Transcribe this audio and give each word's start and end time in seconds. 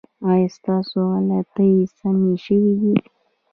ایا 0.29 0.47
ستاسو 0.57 0.97
غلطۍ 1.11 1.73
سمې 1.97 2.33
شوې 2.45 2.73
دي؟ 2.81 2.95